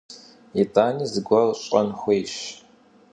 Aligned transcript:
ИтӀани 0.61 1.05
зыгуэр 1.11 1.49
щӀэн 1.63 1.89
хуейщ. 1.99 2.33